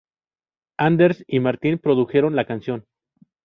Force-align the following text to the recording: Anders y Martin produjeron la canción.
Anders 0.79 1.23
y 1.27 1.39
Martin 1.39 1.77
produjeron 1.77 2.35
la 2.35 2.47
canción. 2.47 2.85